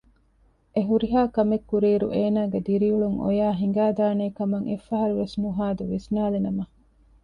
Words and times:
އެހުރިހާ 0.75 1.21
ކެމެއްކުރިއިރު 1.35 2.07
އޭނާގެ 2.15 2.59
ދިރިއުޅުން 2.67 3.17
އޮޔާ 3.23 3.47
ހިނގައިދާނޭކަމަށް 3.61 4.67
އެއްފަހަރުވެސް 4.69 5.35
ނުހާދު 5.41 5.83
ވިސްނާލިނަމަ 5.91 6.63